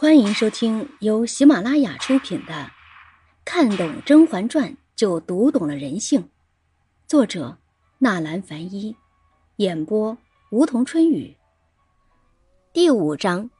[0.00, 2.54] 欢迎收听由喜马拉雅出品的
[3.44, 6.22] 《看懂甄嬛传就读懂了人性》，
[7.06, 7.58] 作者
[7.98, 8.96] 纳兰凡一，
[9.56, 10.16] 演播
[10.52, 11.36] 梧桐春雨。
[12.72, 13.50] 第五章：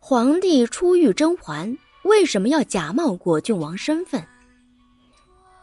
[0.00, 4.20] 皇帝初遇甄嬛，为什么要假冒果郡王身份？《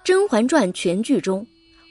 [0.05, 1.45] 甄嬛传》全剧中，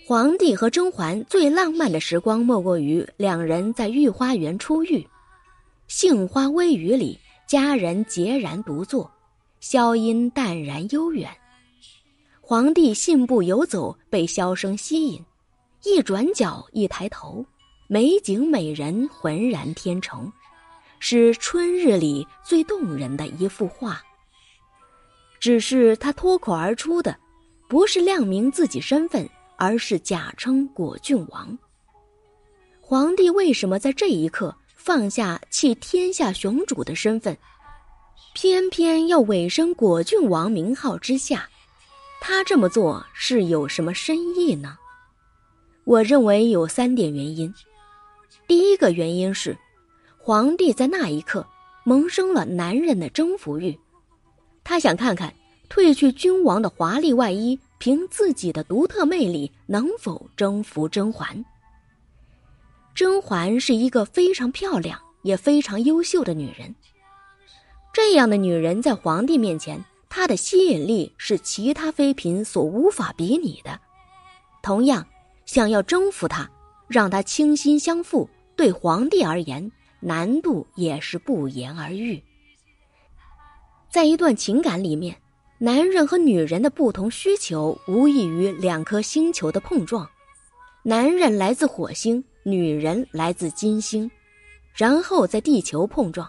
[0.07, 5.07] 皇帝和甄嬛最浪漫的时光，莫过于两人在御花园初遇，
[5.87, 7.19] 杏花微雨里。
[7.53, 9.13] 佳人孑然独坐，
[9.61, 11.29] 箫音淡然悠远。
[12.41, 15.23] 皇帝信步游走，被箫声吸引，
[15.85, 17.45] 一转角，一抬头，
[17.89, 20.33] 美景美人浑然天成，
[20.99, 24.03] 是春日里最动人的一幅画。
[25.39, 27.15] 只是他脱口而出的，
[27.69, 29.29] 不是亮明自己身份，
[29.59, 31.59] 而是假称果郡王。
[32.81, 34.57] 皇帝为什么在这一刻？
[34.85, 37.39] 放下弃天下雄主的身份，
[38.35, 41.49] 偏偏要委身果郡王名号之下，
[42.21, 44.77] 他这么做是有什么深意呢？
[45.85, 47.55] 我认为有三点原因。
[48.49, 49.57] 第一个原因是，
[50.19, 51.47] 皇帝在那一刻
[51.85, 53.79] 萌生了男人的征服欲，
[54.65, 55.33] 他想看看
[55.71, 61.45] 褪去君王的华丽外衣，凭自己的独特魅力能否征服甄嬛。
[62.95, 66.75] 甄嬛是一个非常漂亮也非常优秀的女人。
[67.93, 73.81] 这样的女人在皇帝面前，她的吸引力是其他妃嫔所无法比拟的。
[74.63, 75.07] 同样，
[75.45, 76.51] 想要征服她，
[76.87, 79.71] 让她倾心相付，对皇帝而言
[80.01, 82.23] 难度也是不言而喻。
[83.91, 85.17] 在一段情感里面，
[85.59, 90.09] 男人和女人的不同需求无异于两颗星球的碰撞。
[90.83, 92.25] 男人来自火星。
[92.45, 94.11] 女人来自金星，
[94.75, 96.29] 然后在地球碰撞。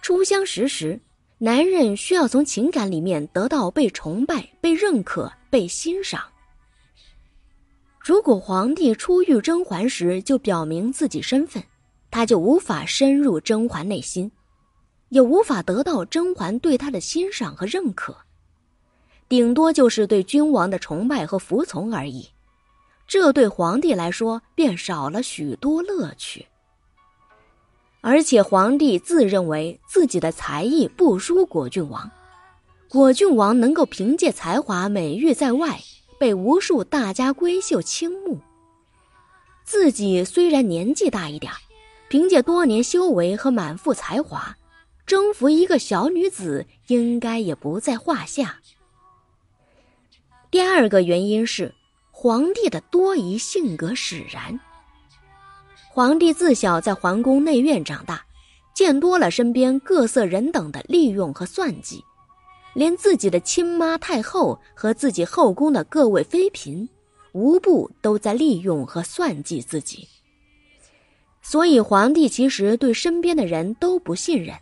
[0.00, 1.00] 初相识时，
[1.38, 6.22] 男人需要从情感里面得到被崇拜、被认可、被欣赏。
[8.00, 11.62] 如果皇帝初遇甄嬛时就表明自己身份，
[12.10, 14.30] 他就无法深入甄嬛内心，
[15.10, 18.16] 也无法得到甄嬛对他的欣赏和认可，
[19.28, 22.30] 顶多就是对君王的崇拜和服从而已。
[23.08, 26.44] 这对皇帝来说便少了许多乐趣，
[28.02, 32.10] 而且皇帝自认为自己的才艺不输果郡王，
[32.86, 35.80] 果郡王能够凭借才华美誉在外，
[36.18, 38.38] 被无数大家闺秀倾慕。
[39.64, 41.50] 自己虽然年纪大一点，
[42.10, 44.54] 凭借多年修为和满腹才华，
[45.06, 48.60] 征服一个小女子应该也不在话下。
[50.50, 51.74] 第二个原因是。
[52.20, 54.58] 皇帝的多疑性格使然。
[55.88, 58.26] 皇帝自小在皇宫内院长大，
[58.74, 62.04] 见多了身边各色人等的利用和算计，
[62.74, 66.88] 连自己的亲妈太后和自己后宫的各位妃嫔，
[67.34, 70.08] 无不都在利用和算计自己。
[71.40, 74.56] 所以，皇帝其实对身边的人都不信任。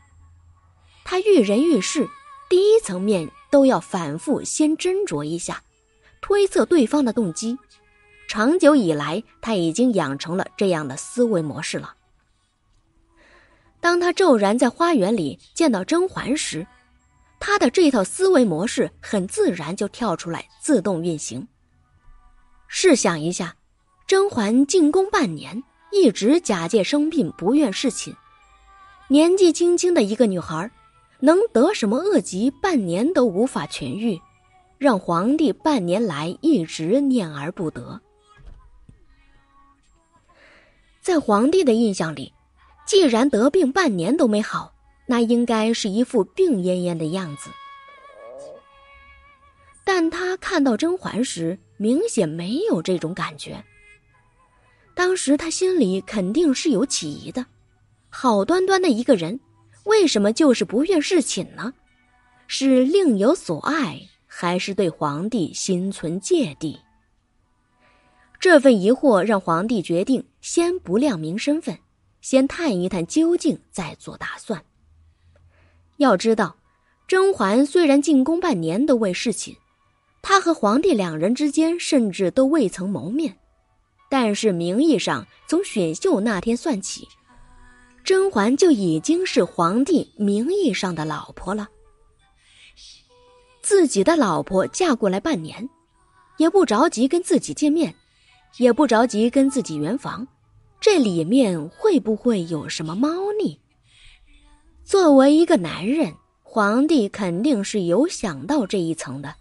[1.06, 2.06] 他遇人遇事，
[2.50, 5.62] 第一层面都要反复先斟酌一下。
[6.26, 7.56] 推测对方的动机，
[8.26, 11.94] 长久以来，他已经养成了这样的思维模式了。
[13.81, 16.66] 当他骤然在花园里见到甄嬛时，
[17.38, 21.47] 他的这套思维模式很自然就跳出来，自动运行。
[22.66, 23.54] 试想一下，
[24.08, 25.62] 甄嬛进宫半年，
[25.93, 28.12] 一直假借生病不愿侍寝，
[29.06, 30.69] 年纪轻轻的一个女孩，
[31.20, 34.20] 能得什么恶疾，半年都无法痊愈？
[34.78, 38.00] 让皇帝半年来一直念而不得。
[41.00, 42.32] 在皇帝的印象里，
[42.87, 44.75] 既然得病半年都没好，
[45.06, 47.48] 那应该是一副病恹恹的样子。
[49.84, 53.64] 但他看到甄嬛时，明显没有这种感觉。
[54.94, 57.47] 当时他心里肯定是有起疑的：
[58.08, 59.38] 好端端的一个人，
[59.84, 61.73] 为什么就是不愿侍寝呢？
[62.49, 64.00] 是另有所爱？
[64.38, 66.79] 还是对皇帝心存芥蒂。
[68.38, 71.79] 这份疑惑让皇帝决定先不亮明身份，
[72.21, 74.62] 先探一探究竟，再做打算。
[75.97, 76.55] 要知道，
[77.09, 79.56] 甄嬛虽然进宫半年都未侍寝，
[80.21, 83.38] 她和皇帝两人之间甚至都未曾谋面，
[84.11, 87.09] 但是名义上从选秀那天算起，
[88.05, 91.67] 甄嬛就已经是皇帝名义上的老婆了。
[93.66, 95.68] 自己的老婆嫁过来半年，
[96.36, 97.92] 也不着急跟自己见面，
[98.58, 100.24] 也不着急跟自己圆房，
[100.80, 103.08] 这里面会不会有什么猫
[103.42, 103.58] 腻？
[104.84, 106.14] 作为一个男人，
[106.44, 109.34] 皇帝肯定是有想到这一层的。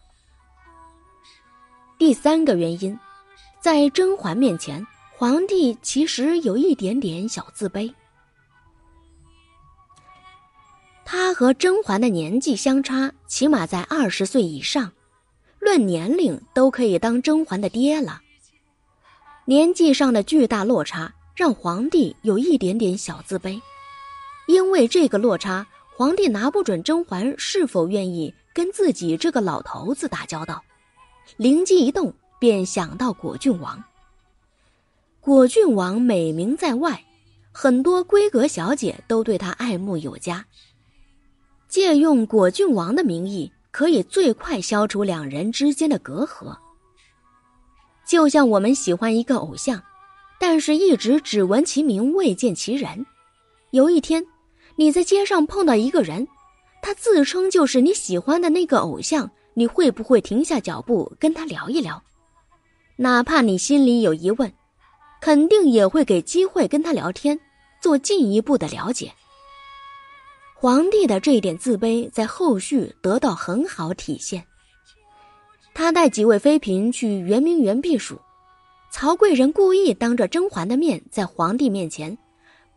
[1.99, 2.97] 第三个原因，
[3.61, 4.83] 在甄嬛面前，
[5.15, 7.93] 皇帝其实有一点点小自卑。
[11.07, 14.91] 他和甄嬛的年纪相差起码在二十岁以上，
[15.59, 18.21] 论年龄都可以当甄嬛的爹了。
[19.45, 23.61] 年纪上的巨大落差让皇帝有一点点小自卑，
[24.47, 30.63] 因为这个落差，皇帝拿不准甄嬛是否愿意跟自己这个老头子打交道。
[31.37, 33.83] 灵机一动，便想到果郡王。
[35.21, 37.05] 果郡王美名在外，
[37.51, 40.45] 很多闺阁小姐都对他爱慕有加。
[41.75, 46.55] 借用果郡王的名义，可以最快消除两人之间的隔阂。
[48.07, 49.83] 就像我们喜欢一个偶像，
[50.39, 53.05] 但是一直只闻其名未见其人。
[53.71, 54.25] 有一天，
[54.77, 56.25] 你在街上碰到一个人，
[56.81, 62.01] 他自称就是你喜欢的那个偶像，你会不会停下脚步跟他聊一聊？
[62.95, 64.49] 哪怕你心里有疑问，
[65.19, 67.37] 肯定也会给机会跟他聊天，
[67.81, 69.11] 做进一步的了解。
[70.57, 74.45] 皇帝的这一点自卑在后续得到很好体现。
[75.73, 78.21] 他带几位妃嫔去圆明园避暑，
[78.89, 82.17] 曹贵人故意当着甄嬛的面在皇帝面前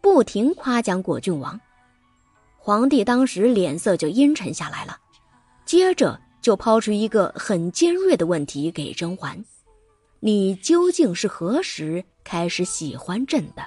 [0.00, 1.58] 不停夸奖果郡王，
[2.56, 4.98] 皇帝当时脸色就阴沉下来了，
[5.64, 9.44] 接着就抛出一个很尖锐的问题给甄嬛
[10.18, 13.62] ：“你究竟是何时开始喜欢朕的？”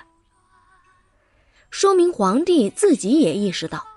[1.71, 3.87] 说明皇帝自己也意识到，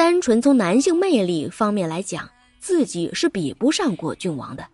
[0.00, 2.26] 单纯从男性魅力方面来讲。
[2.58, 4.66] 自己是比不上果郡王的。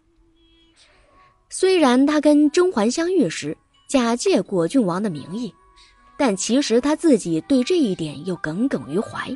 [1.51, 3.57] 虽然他跟甄嬛相遇时
[3.89, 5.53] 假借果郡王的名义，
[6.17, 9.35] 但其实他自己对这一点又耿耿于怀，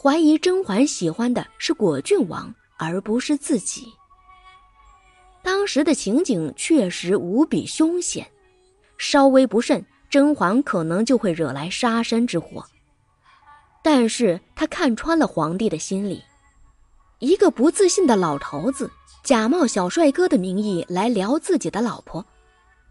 [0.00, 3.92] 怀疑甄嬛喜欢的是果郡王而不是自己。
[5.42, 8.24] 当时的情景确实无比凶险，
[8.96, 12.64] 稍微不慎，甄嬛可能就会惹来杀身之祸。
[13.84, 16.24] 但是他看穿了皇帝的心理。
[17.18, 18.90] 一个不自信的老头子，
[19.22, 22.24] 假冒小帅哥的名义来撩自己的老婆，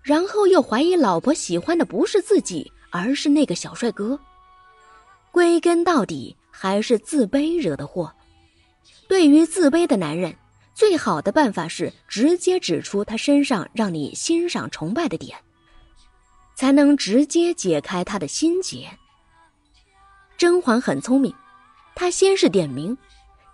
[0.04, 4.19] 然后又怀疑老婆喜欢的不是自己，而是那个小帅哥。
[5.31, 8.13] 归根到底，还是自卑惹的祸。
[9.07, 10.36] 对于自卑的男人，
[10.75, 15.36] 最好的办法是直接指出他身上让你欣赏、崇拜的点，
[16.56, 18.88] 才能直接解开他的心结。
[20.44, 21.34] 甄嬛很聪明，
[21.95, 22.98] 她先是点名。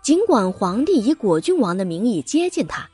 [0.02, 2.84] 尽管皇帝以果郡王的名义接近她，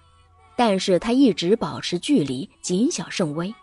[0.55, 3.55] 但是她一直保持距离，谨小慎微。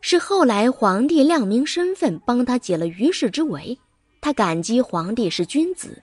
[0.00, 3.78] 是后来皇帝亮明身份，帮他解了于氏之围，
[4.22, 6.02] 他感激皇帝是君子，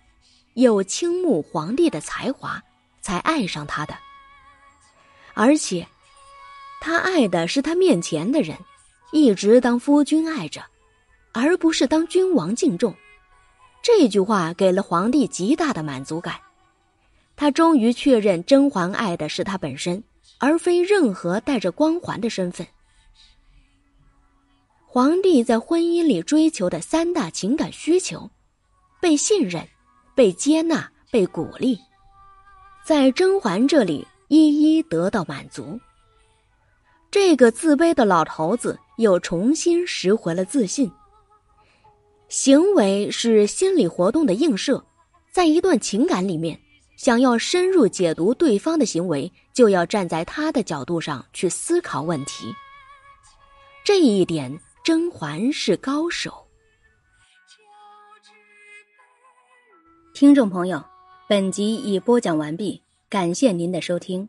[0.53, 2.62] 又倾慕皇帝的才华，
[3.01, 3.95] 才爱上他的。
[5.33, 5.88] 而且，
[6.80, 8.56] 他爱的是他面前的人，
[9.12, 10.62] 一直当夫君爱着，
[11.31, 12.95] 而不是当君王敬重。
[13.83, 16.39] 这句话给了皇帝极大的满足感，
[17.35, 20.01] 他终于确认甄嬛爱的是他本身，
[20.39, 22.65] 而非任何带着光环的身份。
[24.88, 28.31] 皇帝在婚姻里追求的三大情感需求：
[29.02, 29.68] 被信任、
[30.16, 31.78] 被接纳、被鼓励，
[32.85, 35.78] 在甄嬛这里一一得到满足。
[37.11, 40.90] 这个自卑的老头子又重新拾回了自信。
[42.33, 44.83] 行为是心理活动的映射，
[45.31, 46.59] 在一段情感里面，
[46.97, 52.52] 想要深入解读对方的行为，就要站在他的角度上去思考问题。
[53.85, 56.47] 这一点，甄嬛是高手。
[60.16, 60.83] 听众朋友，
[61.30, 64.28] 本集已播讲完毕，感谢您的收听。